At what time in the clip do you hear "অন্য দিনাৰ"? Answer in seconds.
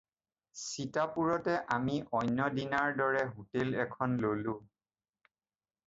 2.21-2.99